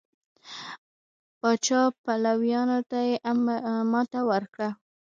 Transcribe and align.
پاچا 1.39 1.81
پلویانو 2.03 2.79
ته 2.89 2.99
یې 3.07 3.15
ماتې 3.91 4.21
ورکړه. 4.29 4.69